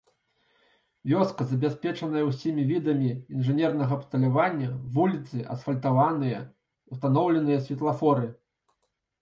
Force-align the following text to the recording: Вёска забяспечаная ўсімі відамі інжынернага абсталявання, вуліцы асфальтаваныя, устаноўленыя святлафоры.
Вёска 1.09 1.41
забяспечаная 1.49 2.23
ўсімі 2.29 2.63
відамі 2.71 3.11
інжынернага 3.35 3.93
абсталявання, 4.01 4.69
вуліцы 4.97 5.45
асфальтаваныя, 5.57 6.41
устаноўленыя 6.97 7.63
святлафоры. 7.69 8.27